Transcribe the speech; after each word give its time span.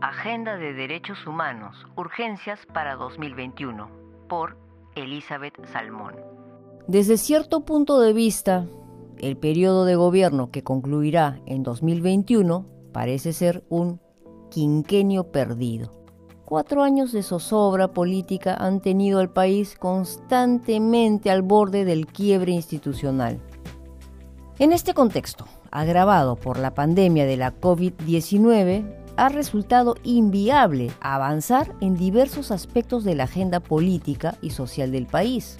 Agenda 0.00 0.56
de 0.56 0.74
Derechos 0.74 1.26
Humanos, 1.26 1.74
Urgencias 1.96 2.60
para 2.72 2.94
2021, 2.94 3.90
por 4.28 4.56
Elizabeth 4.94 5.54
Salmón. 5.72 6.14
Desde 6.86 7.16
cierto 7.16 7.64
punto 7.64 7.98
de 7.98 8.12
vista, 8.12 8.68
el 9.18 9.36
periodo 9.36 9.84
de 9.84 9.96
gobierno 9.96 10.52
que 10.52 10.62
concluirá 10.62 11.40
en 11.46 11.64
2021 11.64 12.64
parece 12.92 13.32
ser 13.32 13.64
un 13.70 14.00
quinquenio 14.50 15.32
perdido. 15.32 15.92
Cuatro 16.44 16.84
años 16.84 17.10
de 17.10 17.24
zozobra 17.24 17.88
política 17.88 18.54
han 18.54 18.80
tenido 18.80 19.18
al 19.18 19.32
país 19.32 19.76
constantemente 19.76 21.28
al 21.28 21.42
borde 21.42 21.84
del 21.84 22.06
quiebre 22.06 22.52
institucional. 22.52 23.40
En 24.60 24.72
este 24.72 24.94
contexto, 24.94 25.46
agravado 25.72 26.36
por 26.36 26.56
la 26.60 26.72
pandemia 26.72 27.26
de 27.26 27.36
la 27.36 27.52
COVID-19, 27.60 28.97
ha 29.18 29.28
resultado 29.28 29.96
inviable 30.04 30.92
avanzar 31.00 31.74
en 31.80 31.96
diversos 31.96 32.52
aspectos 32.52 33.02
de 33.02 33.16
la 33.16 33.24
agenda 33.24 33.58
política 33.58 34.38
y 34.40 34.50
social 34.50 34.92
del 34.92 35.06
país. 35.06 35.58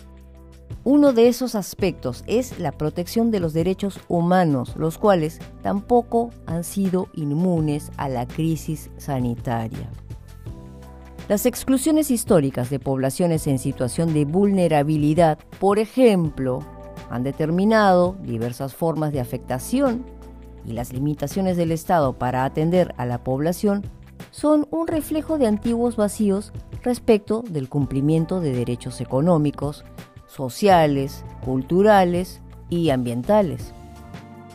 Uno 0.84 1.12
de 1.12 1.26
esos 1.26 1.56
aspectos 1.56 2.22
es 2.28 2.60
la 2.60 2.70
protección 2.70 3.32
de 3.32 3.40
los 3.40 3.52
derechos 3.52 3.98
humanos, 4.06 4.76
los 4.76 4.96
cuales 4.96 5.40
tampoco 5.60 6.30
han 6.46 6.62
sido 6.62 7.08
inmunes 7.14 7.90
a 7.96 8.08
la 8.08 8.28
crisis 8.28 8.90
sanitaria. 8.96 9.90
Las 11.28 11.44
exclusiones 11.44 12.12
históricas 12.12 12.70
de 12.70 12.78
poblaciones 12.78 13.48
en 13.48 13.58
situación 13.58 14.14
de 14.14 14.24
vulnerabilidad, 14.24 15.36
por 15.58 15.80
ejemplo, 15.80 16.60
han 17.10 17.24
determinado 17.24 18.16
diversas 18.22 18.72
formas 18.72 19.12
de 19.12 19.18
afectación 19.18 20.04
y 20.68 20.72
las 20.72 20.92
limitaciones 20.92 21.56
del 21.56 21.72
Estado 21.72 22.12
para 22.12 22.44
atender 22.44 22.94
a 22.98 23.06
la 23.06 23.24
población 23.24 23.84
son 24.30 24.66
un 24.70 24.86
reflejo 24.86 25.38
de 25.38 25.46
antiguos 25.46 25.96
vacíos 25.96 26.52
respecto 26.82 27.42
del 27.48 27.68
cumplimiento 27.68 28.40
de 28.40 28.52
derechos 28.52 29.00
económicos, 29.00 29.84
sociales, 30.26 31.24
culturales 31.44 32.40
y 32.68 32.90
ambientales. 32.90 33.72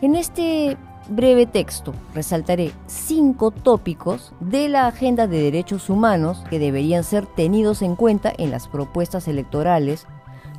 En 0.02 0.16
este 0.16 0.78
breve 1.10 1.48
texto 1.48 1.94
resaltaré 2.14 2.72
cinco 2.86 3.52
tópicos 3.52 4.34
de 4.40 4.70
la 4.70 4.88
agenda 4.88 5.28
de 5.28 5.42
derechos 5.42 5.90
humanos 5.90 6.44
que 6.50 6.60
deberían 6.60 7.04
ser 7.04 7.26
tenidos 7.26 7.82
en 7.82 7.96
cuenta 7.96 8.32
en 8.38 8.52
las 8.52 8.68
propuestas 8.68 9.28
electorales 9.28 10.06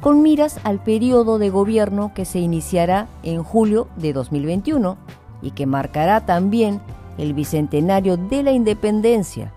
con 0.00 0.20
miras 0.20 0.58
al 0.64 0.82
periodo 0.82 1.38
de 1.38 1.48
gobierno 1.48 2.12
que 2.14 2.24
se 2.24 2.40
iniciará 2.40 3.08
en 3.22 3.42
julio 3.42 3.88
de 3.96 4.12
2021 4.12 4.98
y 5.44 5.52
que 5.52 5.66
marcará 5.66 6.24
también 6.26 6.80
el 7.18 7.34
bicentenario 7.34 8.16
de 8.16 8.42
la 8.42 8.50
independencia. 8.50 9.52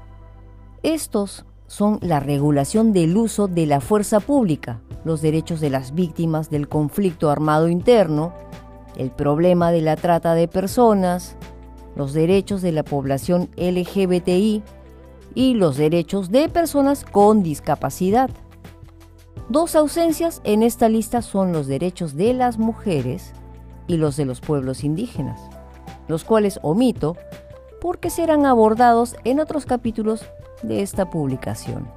Estos 0.84 1.46
son 1.66 1.98
la 2.02 2.20
regulación 2.20 2.94
del 2.94 3.18
uso 3.18 3.48
de 3.48 3.66
la 3.66 3.82
fuerza 3.82 4.20
pública, 4.20 4.82
los 5.06 5.22
derechos 5.22 5.60
de 5.60 5.70
las 5.70 5.96
víctimas 5.96 6.50
del 6.50 6.68
conflicto 6.68 7.30
armado 7.30 7.70
interno, 7.70 8.34
el 8.96 9.12
problema 9.12 9.72
de 9.72 9.82
la 9.82 9.96
trata 9.96 10.34
de 10.34 10.48
personas, 10.48 11.36
los 11.96 12.14
derechos 12.14 12.62
de 12.62 12.74
la 12.74 12.84
población 12.84 13.50
LGBTI 13.58 14.64
y 15.36 15.54
los 15.54 15.78
derechos 15.78 16.32
de 16.32 16.50
personas 16.50 17.06
con 17.06 17.44
discapacidad. 17.44 18.30
Dos 19.50 19.76
ausencias 19.76 20.42
en 20.44 20.64
esta 20.64 20.90
lista 20.90 21.22
son 21.22 21.54
los 21.54 21.68
derechos 21.68 22.16
de 22.16 22.34
las 22.34 22.58
mujeres 22.58 23.32
y 23.88 23.96
los 23.96 24.18
de 24.18 24.26
los 24.26 24.42
pueblos 24.42 24.84
indígenas 24.84 25.57
los 26.08 26.24
cuales 26.24 26.60
omito 26.62 27.16
porque 27.82 28.10
serán 28.10 28.46
abordados 28.46 29.16
en 29.24 29.40
otros 29.40 29.66
capítulos 29.66 30.26
de 30.64 30.82
esta 30.82 31.10
publicación. 31.10 31.88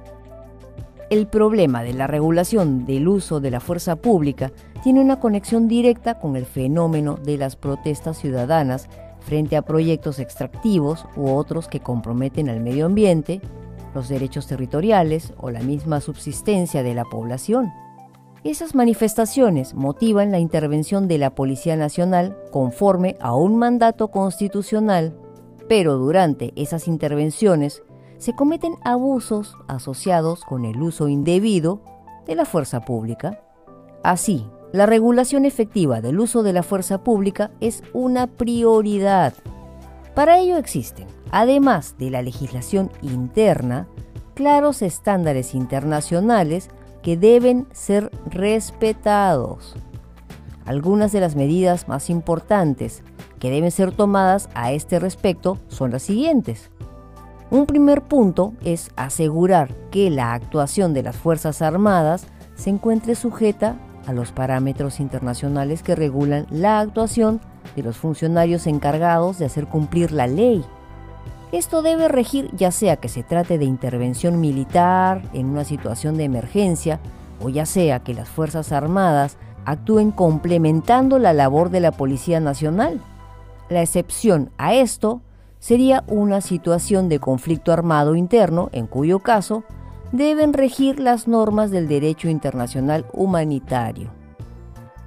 El 1.09 1.27
problema 1.27 1.83
de 1.83 1.93
la 1.93 2.07
regulación 2.07 2.85
del 2.85 3.07
uso 3.07 3.41
de 3.41 3.51
la 3.51 3.59
fuerza 3.59 3.97
pública 3.97 4.51
tiene 4.83 5.01
una 5.01 5.19
conexión 5.19 5.67
directa 5.67 6.19
con 6.19 6.35
el 6.35 6.45
fenómeno 6.45 7.15
de 7.15 7.37
las 7.37 7.55
protestas 7.55 8.17
ciudadanas 8.17 8.87
frente 9.19 9.57
a 9.57 9.61
proyectos 9.61 10.19
extractivos 10.19 11.05
u 11.15 11.29
otros 11.29 11.67
que 11.67 11.81
comprometen 11.81 12.49
al 12.49 12.61
medio 12.61 12.85
ambiente, 12.85 13.41
los 13.93 14.07
derechos 14.07 14.47
territoriales 14.47 15.33
o 15.37 15.51
la 15.51 15.59
misma 15.59 15.99
subsistencia 15.99 16.81
de 16.81 16.93
la 16.93 17.03
población. 17.03 17.71
Esas 18.43 18.73
manifestaciones 18.73 19.75
motivan 19.75 20.31
la 20.31 20.39
intervención 20.39 21.07
de 21.07 21.19
la 21.19 21.35
Policía 21.35 21.75
Nacional 21.75 22.35
conforme 22.51 23.15
a 23.19 23.35
un 23.35 23.55
mandato 23.55 24.07
constitucional, 24.07 25.15
pero 25.69 25.97
durante 25.97 26.51
esas 26.55 26.87
intervenciones 26.87 27.83
se 28.17 28.33
cometen 28.33 28.73
abusos 28.83 29.55
asociados 29.67 30.43
con 30.43 30.65
el 30.65 30.81
uso 30.81 31.07
indebido 31.07 31.83
de 32.25 32.33
la 32.33 32.45
fuerza 32.45 32.81
pública. 32.81 33.43
Así, 34.01 34.47
la 34.71 34.87
regulación 34.87 35.45
efectiva 35.45 36.01
del 36.01 36.19
uso 36.19 36.41
de 36.41 36.53
la 36.53 36.63
fuerza 36.63 37.03
pública 37.03 37.51
es 37.59 37.83
una 37.93 38.25
prioridad. 38.25 39.35
Para 40.15 40.39
ello 40.39 40.57
existen, 40.57 41.05
además 41.29 41.95
de 41.99 42.09
la 42.09 42.23
legislación 42.23 42.89
interna, 43.03 43.87
claros 44.33 44.81
estándares 44.81 45.53
internacionales 45.53 46.69
que 47.01 47.17
deben 47.17 47.67
ser 47.71 48.11
respetados. 48.25 49.75
Algunas 50.65 51.11
de 51.11 51.19
las 51.19 51.35
medidas 51.35 51.87
más 51.87 52.09
importantes 52.09 53.03
que 53.39 53.49
deben 53.49 53.71
ser 53.71 53.91
tomadas 53.91 54.49
a 54.53 54.71
este 54.71 54.99
respecto 54.99 55.57
son 55.67 55.91
las 55.91 56.03
siguientes. 56.03 56.69
Un 57.49 57.65
primer 57.65 58.03
punto 58.03 58.53
es 58.63 58.91
asegurar 58.95 59.73
que 59.89 60.09
la 60.09 60.33
actuación 60.33 60.93
de 60.93 61.03
las 61.03 61.17
Fuerzas 61.17 61.61
Armadas 61.61 62.25
se 62.55 62.69
encuentre 62.69 63.15
sujeta 63.15 63.75
a 64.07 64.13
los 64.13 64.31
parámetros 64.31 64.99
internacionales 64.99 65.83
que 65.83 65.95
regulan 65.95 66.47
la 66.49 66.79
actuación 66.79 67.41
de 67.75 67.83
los 67.83 67.97
funcionarios 67.97 68.67
encargados 68.67 69.37
de 69.37 69.45
hacer 69.45 69.67
cumplir 69.67 70.11
la 70.11 70.27
ley 70.27 70.63
esto 71.51 71.81
debe 71.81 72.07
regir 72.07 72.49
ya 72.55 72.71
sea 72.71 72.95
que 72.95 73.09
se 73.09 73.23
trate 73.23 73.57
de 73.57 73.65
intervención 73.65 74.39
militar 74.39 75.21
en 75.33 75.47
una 75.47 75.63
situación 75.63 76.17
de 76.17 76.23
emergencia 76.23 76.99
o 77.41 77.49
ya 77.49 77.65
sea 77.65 77.99
que 77.99 78.13
las 78.13 78.29
Fuerzas 78.29 78.71
Armadas 78.71 79.37
actúen 79.65 80.11
complementando 80.11 81.19
la 81.19 81.33
labor 81.33 81.69
de 81.69 81.79
la 81.79 81.91
Policía 81.91 82.39
Nacional. 82.39 82.99
La 83.69 83.81
excepción 83.81 84.51
a 84.57 84.73
esto 84.73 85.21
sería 85.59 86.03
una 86.07 86.41
situación 86.41 87.09
de 87.09 87.19
conflicto 87.19 87.71
armado 87.71 88.15
interno, 88.15 88.69
en 88.71 88.87
cuyo 88.87 89.19
caso 89.19 89.63
deben 90.11 90.53
regir 90.53 90.99
las 90.99 91.27
normas 91.27 91.71
del 91.71 91.87
derecho 91.87 92.29
internacional 92.29 93.05
humanitario. 93.13 94.09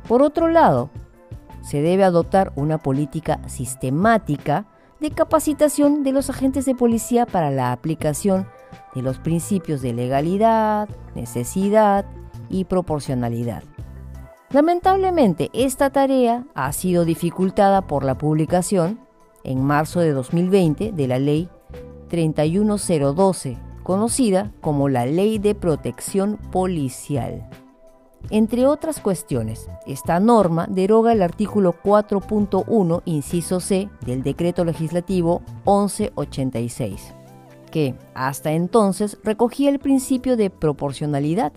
Por 0.08 0.22
otro 0.22 0.48
lado, 0.48 0.90
se 1.62 1.82
debe 1.82 2.04
adoptar 2.04 2.52
una 2.56 2.78
política 2.78 3.40
sistemática 3.46 4.66
de 5.04 5.10
capacitación 5.10 6.02
de 6.02 6.12
los 6.12 6.30
agentes 6.30 6.64
de 6.64 6.74
policía 6.74 7.26
para 7.26 7.50
la 7.50 7.72
aplicación 7.72 8.48
de 8.94 9.02
los 9.02 9.18
principios 9.18 9.82
de 9.82 9.92
legalidad, 9.92 10.88
necesidad 11.14 12.06
y 12.48 12.64
proporcionalidad. 12.64 13.62
Lamentablemente, 14.48 15.50
esta 15.52 15.90
tarea 15.90 16.46
ha 16.54 16.72
sido 16.72 17.04
dificultada 17.04 17.82
por 17.82 18.02
la 18.02 18.16
publicación, 18.16 18.98
en 19.42 19.62
marzo 19.62 20.00
de 20.00 20.12
2020, 20.12 20.92
de 20.92 21.06
la 21.06 21.18
Ley 21.18 21.50
31012, 22.08 23.58
conocida 23.82 24.52
como 24.62 24.88
la 24.88 25.04
Ley 25.04 25.38
de 25.38 25.54
Protección 25.54 26.38
Policial. 26.50 27.46
Entre 28.30 28.66
otras 28.66 29.00
cuestiones, 29.00 29.68
esta 29.86 30.18
norma 30.18 30.66
deroga 30.68 31.12
el 31.12 31.22
artículo 31.22 31.74
4.1, 31.82 33.02
inciso 33.04 33.60
C, 33.60 33.90
del 34.06 34.22
Decreto 34.22 34.64
Legislativo 34.64 35.42
1186, 35.66 37.14
que 37.70 37.94
hasta 38.14 38.52
entonces 38.52 39.18
recogía 39.22 39.68
el 39.68 39.78
principio 39.78 40.36
de 40.36 40.48
proporcionalidad. 40.48 41.52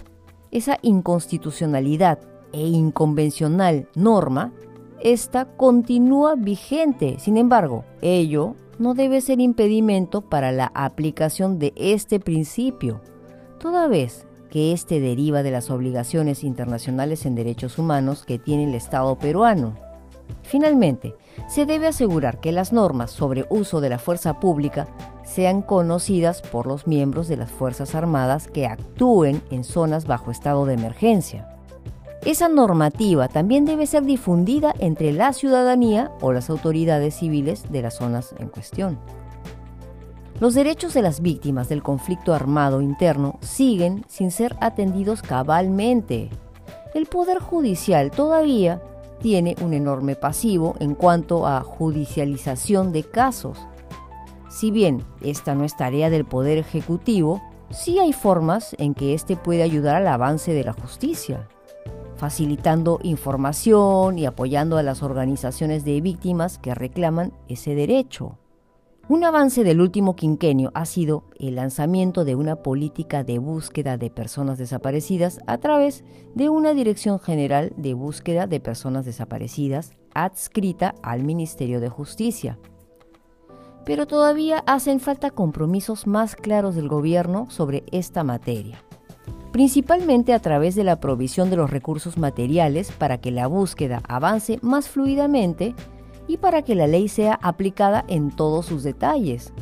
Esa 0.51 0.77
inconstitucionalidad 0.81 2.19
e 2.51 2.67
inconvencional 2.67 3.87
norma, 3.95 4.51
esta 4.99 5.45
continúa 5.45 6.35
vigente. 6.35 7.17
Sin 7.19 7.37
embargo, 7.37 7.85
ello 8.01 8.55
no 8.77 8.93
debe 8.93 9.21
ser 9.21 9.39
impedimento 9.39 10.21
para 10.21 10.51
la 10.51 10.71
aplicación 10.73 11.59
de 11.59 11.73
este 11.75 12.19
principio, 12.19 13.01
toda 13.59 13.87
vez 13.87 14.26
que 14.47 14.73
éste 14.73 14.99
deriva 14.99 15.43
de 15.43 15.51
las 15.51 15.69
obligaciones 15.69 16.43
internacionales 16.43 17.25
en 17.25 17.35
derechos 17.35 17.77
humanos 17.77 18.23
que 18.25 18.39
tiene 18.39 18.65
el 18.65 18.75
Estado 18.75 19.17
peruano. 19.17 19.75
Finalmente, 20.43 21.15
se 21.47 21.65
debe 21.65 21.87
asegurar 21.87 22.39
que 22.39 22.51
las 22.51 22.73
normas 22.73 23.11
sobre 23.11 23.45
uso 23.49 23.81
de 23.81 23.89
la 23.89 23.99
fuerza 23.99 24.39
pública 24.39 24.87
sean 25.23 25.61
conocidas 25.61 26.41
por 26.41 26.67
los 26.67 26.87
miembros 26.87 27.27
de 27.27 27.37
las 27.37 27.51
Fuerzas 27.51 27.95
Armadas 27.95 28.47
que 28.47 28.65
actúen 28.65 29.41
en 29.51 29.63
zonas 29.63 30.05
bajo 30.05 30.31
estado 30.31 30.65
de 30.65 30.73
emergencia. 30.73 31.47
Esa 32.25 32.49
normativa 32.49 33.27
también 33.27 33.65
debe 33.65 33.85
ser 33.85 34.03
difundida 34.03 34.73
entre 34.79 35.11
la 35.13 35.33
ciudadanía 35.33 36.11
o 36.21 36.33
las 36.33 36.49
autoridades 36.49 37.15
civiles 37.15 37.71
de 37.71 37.81
las 37.81 37.95
zonas 37.95 38.33
en 38.39 38.49
cuestión. 38.49 38.99
Los 40.39 40.53
derechos 40.53 40.93
de 40.93 41.01
las 41.01 41.21
víctimas 41.21 41.67
del 41.67 41.81
conflicto 41.81 42.31
armado 42.31 42.79
interno 42.81 43.39
siguen 43.41 44.05
sin 44.07 44.29
ser 44.29 44.55
atendidos 44.61 45.23
cabalmente. 45.23 46.29
El 46.93 47.07
Poder 47.07 47.39
Judicial 47.39 48.11
todavía 48.11 48.79
tiene 49.19 49.55
un 49.61 49.73
enorme 49.73 50.15
pasivo 50.15 50.75
en 50.79 50.93
cuanto 50.93 51.47
a 51.47 51.61
judicialización 51.61 52.91
de 52.91 53.03
casos. 53.03 53.57
Si 54.47 54.69
bien 54.69 55.03
esta 55.21 55.55
no 55.55 55.63
es 55.63 55.75
tarea 55.75 56.11
del 56.11 56.23
Poder 56.23 56.59
Ejecutivo, 56.59 57.41
sí 57.71 57.97
hay 57.97 58.13
formas 58.13 58.75
en 58.77 58.93
que 58.93 59.15
éste 59.15 59.37
puede 59.37 59.63
ayudar 59.63 59.95
al 59.95 60.07
avance 60.07 60.53
de 60.53 60.63
la 60.63 60.73
justicia, 60.73 61.47
facilitando 62.15 62.99
información 63.01 64.19
y 64.19 64.27
apoyando 64.27 64.77
a 64.77 64.83
las 64.83 65.01
organizaciones 65.01 65.83
de 65.83 65.99
víctimas 65.99 66.59
que 66.59 66.75
reclaman 66.75 67.33
ese 67.47 67.73
derecho. 67.73 68.37
Un 69.09 69.23
avance 69.23 69.63
del 69.63 69.79
último 69.79 70.17
quinquenio 70.17 70.69
ha 70.73 70.83
sido 70.83 71.23
el 71.39 71.55
lanzamiento 71.55 72.25
de 72.25 72.35
una 72.35 72.57
política 72.57 73.23
de 73.23 73.39
búsqueda 73.39 73.97
de 73.97 74.09
personas 74.09 74.57
desaparecidas 74.57 75.39
a 75.47 75.59
través 75.59 76.03
de 76.35 76.49
una 76.49 76.73
Dirección 76.73 77.17
General 77.17 77.71
de 77.77 77.93
Búsqueda 77.93 78.47
de 78.47 78.59
Personas 78.59 79.05
Desaparecidas 79.05 79.93
adscrita 80.13 80.93
al 81.03 81.23
Ministerio 81.23 81.79
de 81.79 81.87
Justicia. 81.87 82.59
Pero 83.85 84.07
todavía 84.07 84.61
hacen 84.67 84.99
falta 84.99 85.29
compromisos 85.29 86.05
más 86.05 86.35
claros 86.35 86.75
del 86.75 86.89
gobierno 86.89 87.49
sobre 87.49 87.85
esta 87.93 88.25
materia, 88.25 88.83
principalmente 89.53 90.33
a 90.33 90.41
través 90.41 90.75
de 90.75 90.83
la 90.83 90.99
provisión 90.99 91.49
de 91.49 91.55
los 91.55 91.69
recursos 91.69 92.17
materiales 92.17 92.91
para 92.91 93.19
que 93.19 93.31
la 93.31 93.47
búsqueda 93.47 94.01
avance 94.09 94.59
más 94.61 94.89
fluidamente 94.89 95.75
y 96.27 96.37
para 96.37 96.61
que 96.61 96.75
la 96.75 96.87
ley 96.87 97.07
sea 97.07 97.39
aplicada 97.41 98.05
en 98.07 98.31
todos 98.31 98.65
sus 98.65 98.83
detalles, 98.83 99.53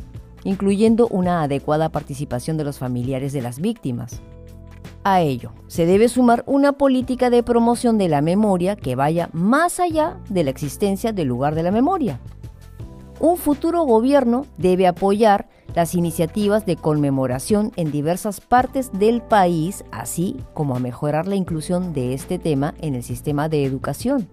incluyendo 0.44 1.08
una 1.08 1.42
adecuada 1.42 1.90
participación 1.90 2.56
de 2.56 2.64
los 2.64 2.78
familiares 2.78 3.32
de 3.32 3.42
las 3.42 3.60
víctimas. 3.60 4.20
A 5.04 5.20
ello 5.20 5.52
se 5.68 5.86
debe 5.86 6.08
sumar 6.08 6.42
una 6.46 6.72
política 6.72 7.30
de 7.30 7.44
promoción 7.44 7.96
de 7.96 8.08
la 8.08 8.22
memoria 8.22 8.74
que 8.74 8.96
vaya 8.96 9.28
más 9.32 9.78
allá 9.78 10.18
de 10.28 10.42
la 10.42 10.50
existencia 10.50 11.12
del 11.12 11.28
lugar 11.28 11.54
de 11.54 11.62
la 11.62 11.70
memoria. 11.70 12.18
Un 13.20 13.36
futuro 13.36 13.84
gobierno 13.84 14.46
debe 14.58 14.86
apoyar 14.86 15.48
las 15.76 15.94
iniciativas 15.94 16.66
de 16.66 16.76
conmemoración 16.76 17.70
en 17.76 17.92
diversas 17.92 18.40
partes 18.40 18.90
del 18.92 19.22
país, 19.22 19.84
así 19.92 20.36
como 20.54 20.74
a 20.74 20.80
mejorar 20.80 21.28
la 21.28 21.36
inclusión 21.36 21.92
de 21.92 22.12
este 22.12 22.38
tema 22.38 22.74
en 22.80 22.94
el 22.94 23.02
sistema 23.02 23.48
de 23.48 23.64
educación. 23.64 24.28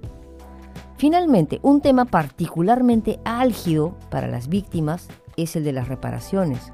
Finalmente, 1.04 1.60
un 1.64 1.82
tema 1.82 2.06
particularmente 2.06 3.20
álgido 3.26 3.94
para 4.10 4.28
las 4.28 4.48
víctimas 4.48 5.10
es 5.36 5.58
el 5.58 5.66
de 5.66 5.74
las 5.74 5.90
reparaciones. 5.90 6.72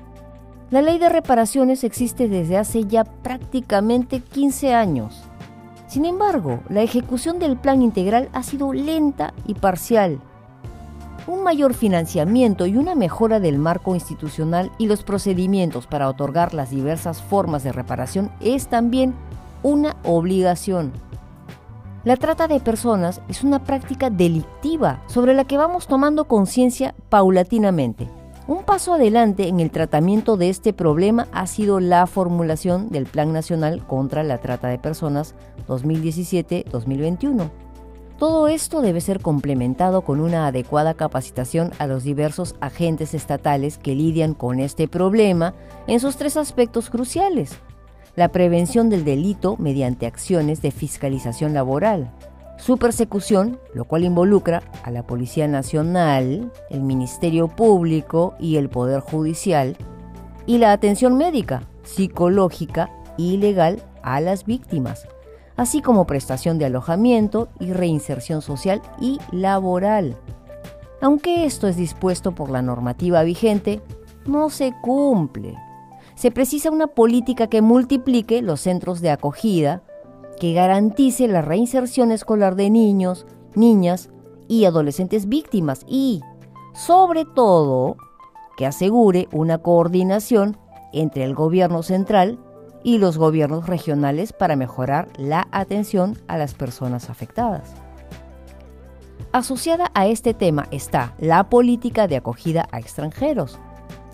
La 0.69 0.83
ley 0.83 0.99
de 0.99 1.09
reparaciones 1.09 1.83
existe 1.83 2.27
desde 2.27 2.55
hace 2.55 2.85
ya 2.85 3.05
prácticamente 3.05 4.19
15 4.19 4.75
años. 4.75 5.23
Sin 5.87 6.05
embargo, 6.05 6.59
la 6.69 6.83
ejecución 6.83 7.39
del 7.39 7.57
plan 7.57 7.81
integral 7.81 8.29
ha 8.31 8.43
sido 8.43 8.71
lenta 8.71 9.33
y 9.47 9.55
parcial. 9.55 10.19
Un 11.25 11.41
mayor 11.41 11.73
financiamiento 11.73 12.67
y 12.67 12.77
una 12.77 12.93
mejora 12.93 13.39
del 13.39 13.57
marco 13.57 13.95
institucional 13.95 14.71
y 14.77 14.85
los 14.85 15.01
procedimientos 15.01 15.87
para 15.87 16.07
otorgar 16.07 16.53
las 16.53 16.69
diversas 16.69 17.19
formas 17.19 17.63
de 17.63 17.71
reparación 17.71 18.29
es 18.41 18.67
también 18.67 19.15
una 19.63 19.95
obligación. 20.03 20.91
La 22.05 22.15
trata 22.15 22.47
de 22.47 22.61
personas 22.61 23.21
es 23.27 23.43
una 23.43 23.65
práctica 23.65 24.09
delictiva 24.09 25.03
sobre 25.07 25.33
la 25.33 25.43
que 25.43 25.57
vamos 25.57 25.85
tomando 25.85 26.25
conciencia 26.25 26.95
paulatinamente. 27.09 28.07
Un 28.47 28.63
paso 28.63 28.93
adelante 28.93 29.49
en 29.49 29.59
el 29.59 29.69
tratamiento 29.69 30.37
de 30.37 30.49
este 30.49 30.71
problema 30.71 31.27
ha 31.33 31.45
sido 31.45 31.81
la 31.81 32.07
formulación 32.07 32.87
del 32.87 33.05
Plan 33.05 33.33
Nacional 33.33 33.85
contra 33.85 34.23
la 34.23 34.37
Trata 34.37 34.69
de 34.69 34.79
Personas 34.79 35.35
2017-2021. 35.67 37.49
Todo 38.17 38.47
esto 38.47 38.81
debe 38.81 39.01
ser 39.01 39.19
complementado 39.19 40.01
con 40.01 40.21
una 40.21 40.47
adecuada 40.47 40.93
capacitación 40.93 41.71
a 41.79 41.87
los 41.87 42.03
diversos 42.03 42.55
agentes 42.61 43.13
estatales 43.13 43.77
que 43.77 43.95
lidian 43.95 44.33
con 44.33 44.61
este 44.61 44.87
problema 44.87 45.53
en 45.85 45.99
sus 45.99 46.15
tres 46.15 46.37
aspectos 46.37 46.89
cruciales 46.89 47.59
la 48.19 48.33
prevención 48.33 48.89
del 48.89 49.05
delito 49.05 49.55
mediante 49.59 50.05
acciones 50.05 50.61
de 50.61 50.71
fiscalización 50.71 51.53
laboral, 51.53 52.11
su 52.57 52.77
persecución, 52.77 53.61
lo 53.73 53.85
cual 53.85 54.03
involucra 54.03 54.61
a 54.83 54.91
la 54.91 55.07
Policía 55.07 55.47
Nacional, 55.47 56.51
el 56.69 56.81
Ministerio 56.81 57.47
Público 57.47 58.33
y 58.37 58.57
el 58.57 58.67
Poder 58.67 58.99
Judicial, 58.99 59.77
y 60.45 60.57
la 60.57 60.73
atención 60.73 61.15
médica, 61.15 61.63
psicológica 61.83 62.89
y 63.17 63.37
legal 63.37 63.81
a 64.03 64.19
las 64.19 64.43
víctimas, 64.43 65.07
así 65.55 65.81
como 65.81 66.05
prestación 66.05 66.59
de 66.59 66.65
alojamiento 66.65 67.47
y 67.57 67.71
reinserción 67.71 68.41
social 68.41 68.81
y 68.99 69.17
laboral. 69.31 70.17
Aunque 70.99 71.45
esto 71.45 71.69
es 71.69 71.77
dispuesto 71.77 72.35
por 72.35 72.49
la 72.49 72.61
normativa 72.61 73.23
vigente, 73.23 73.81
no 74.25 74.49
se 74.49 74.73
cumple 74.81 75.55
se 76.19 76.31
precisa 76.31 76.69
una 76.69 76.87
política 76.87 77.47
que 77.47 77.61
multiplique 77.61 78.41
los 78.41 78.59
centros 78.59 78.99
de 78.99 79.09
acogida, 79.09 79.83
que 80.37 80.51
garantice 80.51 81.29
la 81.29 81.41
reinserción 81.41 82.11
escolar 82.11 82.55
de 82.57 82.69
niños, 82.69 83.25
niñas 83.55 84.09
y 84.49 84.65
adolescentes 84.65 85.29
víctimas 85.29 85.85
y, 85.87 86.19
sobre 86.73 87.23
todo, 87.23 87.95
que 88.57 88.65
asegure 88.65 89.29
una 89.31 89.59
coordinación 89.59 90.57
entre 90.91 91.23
el 91.23 91.35
gobierno 91.35 91.83
central 91.83 92.37
y 92.83 92.97
los 92.97 93.17
gobiernos 93.17 93.67
regionales 93.67 94.33
para 94.33 94.57
mejorar 94.57 95.07
la 95.17 95.47
atención 95.53 96.17
a 96.27 96.37
las 96.37 96.53
personas 96.53 97.09
afectadas. 97.09 97.73
Asociada 99.31 99.89
a 99.93 100.07
este 100.07 100.33
tema 100.33 100.67
está 100.71 101.13
la 101.17 101.47
política 101.47 102.09
de 102.09 102.17
acogida 102.17 102.67
a 102.73 102.79
extranjeros, 102.79 103.57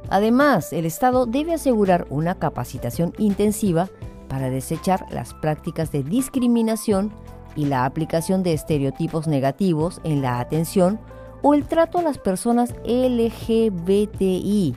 Además, 0.10 0.74
el 0.74 0.86
Estado 0.86 1.26
debe 1.26 1.54
asegurar 1.54 2.06
una 2.10 2.36
capacitación 2.36 3.14
intensiva 3.18 3.88
para 4.28 4.50
desechar 4.50 5.06
las 5.10 5.34
prácticas 5.36 5.94
de 5.94 6.04
discriminación 6.04 7.14
y 7.56 7.66
la 7.66 7.86
aplicación 7.86 8.44
de 8.44 8.54
estereotipos 8.54 9.28
negativos 9.28 10.02
en 10.04 10.22
la 10.22 10.40
atención 10.40 11.00
o 11.42 11.54
el 11.54 11.66
trato 11.66 12.00
a 12.00 12.02
las 12.02 12.18
personas 12.18 12.74
LGBTI, 12.86 14.76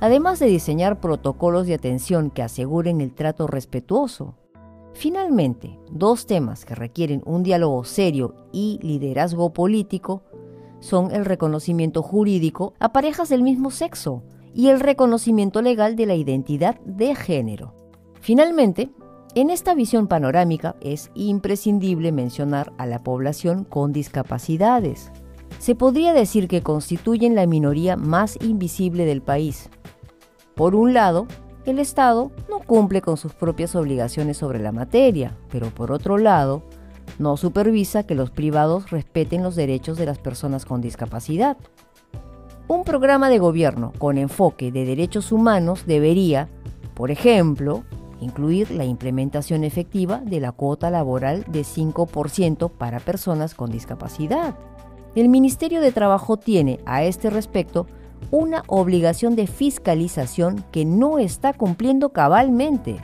además 0.00 0.38
de 0.38 0.46
diseñar 0.46 1.00
protocolos 1.00 1.66
de 1.66 1.74
atención 1.74 2.30
que 2.30 2.42
aseguren 2.42 3.00
el 3.00 3.12
trato 3.12 3.46
respetuoso. 3.46 4.34
Finalmente, 4.92 5.78
dos 5.90 6.26
temas 6.26 6.64
que 6.64 6.74
requieren 6.74 7.22
un 7.26 7.42
diálogo 7.42 7.84
serio 7.84 8.34
y 8.52 8.78
liderazgo 8.82 9.52
político 9.52 10.22
son 10.80 11.10
el 11.12 11.24
reconocimiento 11.24 12.02
jurídico 12.02 12.74
a 12.78 12.92
parejas 12.92 13.28
del 13.28 13.42
mismo 13.42 13.70
sexo, 13.70 14.22
y 14.54 14.68
el 14.68 14.80
reconocimiento 14.80 15.60
legal 15.60 15.96
de 15.96 16.06
la 16.06 16.14
identidad 16.14 16.80
de 16.84 17.14
género. 17.14 17.74
Finalmente, 18.20 18.90
en 19.34 19.50
esta 19.50 19.74
visión 19.74 20.06
panorámica 20.06 20.76
es 20.80 21.10
imprescindible 21.14 22.12
mencionar 22.12 22.72
a 22.78 22.86
la 22.86 23.02
población 23.02 23.64
con 23.64 23.92
discapacidades. 23.92 25.10
Se 25.58 25.74
podría 25.74 26.12
decir 26.12 26.46
que 26.46 26.62
constituyen 26.62 27.34
la 27.34 27.46
minoría 27.46 27.96
más 27.96 28.38
invisible 28.42 29.06
del 29.06 29.22
país. 29.22 29.70
Por 30.54 30.74
un 30.76 30.94
lado, 30.94 31.26
el 31.64 31.78
Estado 31.78 32.30
no 32.48 32.60
cumple 32.60 33.00
con 33.00 33.16
sus 33.16 33.32
propias 33.32 33.74
obligaciones 33.74 34.36
sobre 34.36 34.60
la 34.60 34.70
materia, 34.70 35.36
pero 35.50 35.70
por 35.70 35.90
otro 35.90 36.18
lado, 36.18 36.62
no 37.18 37.36
supervisa 37.36 38.04
que 38.04 38.14
los 38.14 38.30
privados 38.30 38.90
respeten 38.90 39.42
los 39.42 39.56
derechos 39.56 39.98
de 39.98 40.06
las 40.06 40.18
personas 40.18 40.64
con 40.64 40.80
discapacidad. 40.80 41.56
Un 42.68 42.84
programa 42.84 43.28
de 43.30 43.38
gobierno 43.38 43.92
con 43.98 44.16
enfoque 44.16 44.70
de 44.70 44.84
derechos 44.84 45.32
humanos 45.32 45.84
debería, 45.86 46.48
por 46.94 47.10
ejemplo, 47.10 47.84
incluir 48.20 48.70
la 48.70 48.84
implementación 48.84 49.64
efectiva 49.64 50.18
de 50.18 50.40
la 50.40 50.52
cuota 50.52 50.90
laboral 50.90 51.44
de 51.48 51.62
5% 51.62 52.70
para 52.70 53.00
personas 53.00 53.54
con 53.54 53.70
discapacidad. 53.70 54.56
El 55.14 55.28
Ministerio 55.28 55.80
de 55.80 55.92
Trabajo 55.92 56.36
tiene 56.36 56.80
a 56.86 57.04
este 57.04 57.30
respecto 57.30 57.86
una 58.30 58.62
obligación 58.66 59.36
de 59.36 59.46
fiscalización 59.46 60.64
que 60.72 60.84
no 60.84 61.18
está 61.18 61.52
cumpliendo 61.52 62.10
cabalmente. 62.10 62.96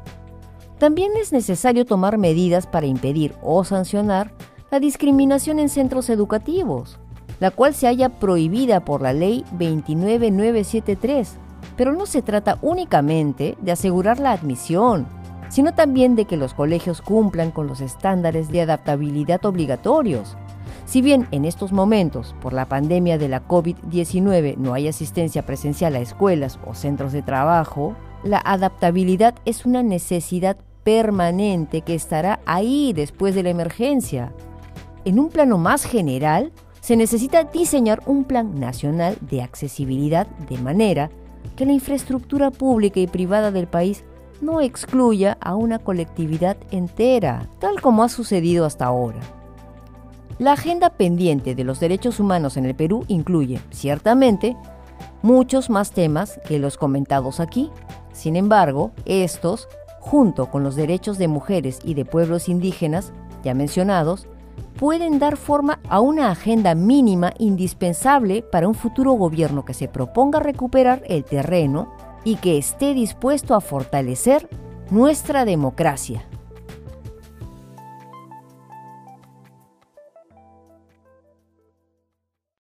También 0.78 1.12
es 1.20 1.32
necesario 1.32 1.84
tomar 1.84 2.18
medidas 2.18 2.66
para 2.66 2.86
impedir 2.86 3.34
o 3.42 3.64
sancionar 3.64 4.32
la 4.70 4.80
discriminación 4.80 5.58
en 5.58 5.68
centros 5.68 6.08
educativos 6.08 6.98
la 7.40 7.50
cual 7.50 7.74
se 7.74 7.88
haya 7.88 8.10
prohibida 8.10 8.84
por 8.84 9.02
la 9.02 9.12
ley 9.12 9.44
29973. 9.58 11.38
Pero 11.76 11.92
no 11.92 12.06
se 12.06 12.22
trata 12.22 12.58
únicamente 12.62 13.56
de 13.60 13.72
asegurar 13.72 14.18
la 14.18 14.32
admisión, 14.32 15.06
sino 15.48 15.74
también 15.74 16.14
de 16.14 16.24
que 16.24 16.36
los 16.36 16.54
colegios 16.54 17.02
cumplan 17.02 17.50
con 17.50 17.66
los 17.66 17.80
estándares 17.80 18.50
de 18.50 18.62
adaptabilidad 18.62 19.44
obligatorios. 19.44 20.36
Si 20.86 21.02
bien 21.02 21.26
en 21.30 21.44
estos 21.44 21.72
momentos, 21.72 22.34
por 22.40 22.52
la 22.52 22.66
pandemia 22.66 23.18
de 23.18 23.28
la 23.28 23.46
COVID-19, 23.46 24.56
no 24.56 24.74
hay 24.74 24.88
asistencia 24.88 25.42
presencial 25.42 25.96
a 25.96 26.00
escuelas 26.00 26.58
o 26.66 26.74
centros 26.74 27.12
de 27.12 27.22
trabajo, 27.22 27.94
la 28.22 28.38
adaptabilidad 28.38 29.34
es 29.44 29.64
una 29.64 29.82
necesidad 29.82 30.56
permanente 30.84 31.82
que 31.82 31.94
estará 31.94 32.40
ahí 32.46 32.92
después 32.92 33.34
de 33.34 33.42
la 33.42 33.50
emergencia. 33.50 34.32
En 35.04 35.18
un 35.18 35.28
plano 35.28 35.58
más 35.58 35.84
general, 35.84 36.52
se 36.80 36.96
necesita 36.96 37.44
diseñar 37.44 38.02
un 38.06 38.24
plan 38.24 38.58
nacional 38.58 39.16
de 39.20 39.42
accesibilidad 39.42 40.26
de 40.26 40.58
manera 40.58 41.10
que 41.56 41.66
la 41.66 41.72
infraestructura 41.72 42.50
pública 42.50 43.00
y 43.00 43.06
privada 43.06 43.50
del 43.50 43.66
país 43.66 44.04
no 44.40 44.60
excluya 44.60 45.36
a 45.40 45.54
una 45.54 45.78
colectividad 45.78 46.56
entera, 46.70 47.46
tal 47.58 47.80
como 47.80 48.02
ha 48.02 48.08
sucedido 48.08 48.64
hasta 48.64 48.86
ahora. 48.86 49.20
La 50.38 50.52
agenda 50.52 50.88
pendiente 50.90 51.54
de 51.54 51.64
los 51.64 51.80
derechos 51.80 52.18
humanos 52.18 52.56
en 52.56 52.64
el 52.64 52.74
Perú 52.74 53.04
incluye, 53.08 53.60
ciertamente, 53.70 54.56
muchos 55.22 55.68
más 55.68 55.90
temas 55.90 56.40
que 56.48 56.58
los 56.58 56.78
comentados 56.78 57.40
aquí. 57.40 57.70
Sin 58.12 58.36
embargo, 58.36 58.92
estos, 59.04 59.68
junto 59.98 60.50
con 60.50 60.62
los 60.62 60.76
derechos 60.76 61.18
de 61.18 61.28
mujeres 61.28 61.80
y 61.84 61.92
de 61.92 62.06
pueblos 62.06 62.48
indígenas, 62.48 63.12
ya 63.44 63.52
mencionados, 63.52 64.26
pueden 64.80 65.18
dar 65.18 65.36
forma 65.36 65.78
a 65.90 66.00
una 66.00 66.30
agenda 66.30 66.74
mínima 66.74 67.34
indispensable 67.38 68.40
para 68.40 68.66
un 68.66 68.74
futuro 68.74 69.12
gobierno 69.12 69.62
que 69.66 69.74
se 69.74 69.88
proponga 69.88 70.40
recuperar 70.40 71.02
el 71.06 71.22
terreno 71.22 71.92
y 72.24 72.36
que 72.36 72.56
esté 72.56 72.94
dispuesto 72.94 73.54
a 73.54 73.60
fortalecer 73.60 74.48
nuestra 74.90 75.44
democracia. 75.44 76.29